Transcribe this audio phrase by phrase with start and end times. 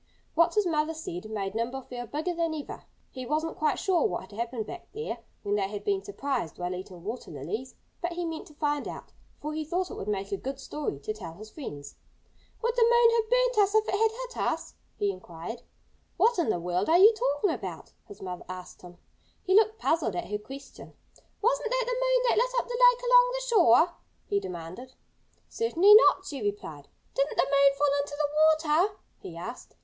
[0.33, 2.85] What his mother said made Nimble feel bigger than ever.
[3.11, 6.73] He wasn't quite sure what had happened back there, where they had been surprised while
[6.73, 7.75] eating water lilies.
[8.01, 10.97] But he meant to find out, for he thought it would make a good story
[11.01, 11.97] to tell his friends.
[12.63, 15.61] "Would the moon have burnt us if it had hit us?" he inquired.
[16.17, 18.97] "What in the world are you talking about?" his mother asked him.
[19.43, 20.93] He looked puzzled at her question.
[21.43, 23.95] "Wasn't that the moon that lit up the lake along the shore?"
[24.25, 24.93] he demanded.
[25.47, 26.87] "Certainly not!" she replied.
[27.13, 29.75] "Didn't the moon fall into the water?" he asked.